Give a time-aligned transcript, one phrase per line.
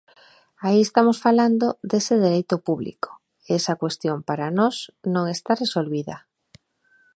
[0.65, 3.09] Aí estamos falando dese dereito público,
[3.47, 4.75] e esa cuestión para nós
[5.13, 6.15] non está resolvida.